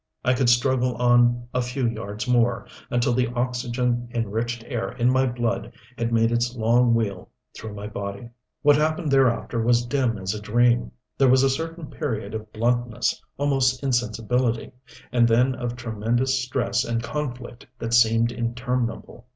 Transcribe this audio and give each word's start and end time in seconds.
I 0.25 0.33
could 0.33 0.49
struggle 0.49 0.95
on 0.95 1.47
a 1.53 1.61
few 1.61 1.87
yards 1.87 2.27
more, 2.27 2.65
until 2.89 3.13
the 3.13 3.27
oxygen 3.35 4.09
enriched 4.11 4.63
air 4.65 4.93
in 4.93 5.11
my 5.11 5.27
blood 5.27 5.71
had 5.95 6.11
made 6.11 6.31
its 6.31 6.55
long 6.55 6.95
wheel 6.95 7.29
through 7.55 7.75
my 7.75 7.85
body. 7.85 8.31
What 8.63 8.77
happened 8.77 9.11
thereafter 9.11 9.61
was 9.61 9.85
dim 9.85 10.17
as 10.17 10.33
a 10.33 10.41
dream. 10.41 10.91
There 11.19 11.29
was 11.29 11.43
a 11.43 11.51
certain 11.51 11.85
period 11.91 12.33
of 12.33 12.51
bluntness, 12.51 13.21
almost 13.37 13.83
insensibility; 13.83 14.71
and 15.11 15.27
then 15.27 15.53
of 15.53 15.75
tremendous 15.75 16.41
stress 16.43 16.83
and 16.83 17.03
conflict 17.03 17.67
that 17.77 17.93
seemed 17.93 18.31
interminable. 18.31 19.27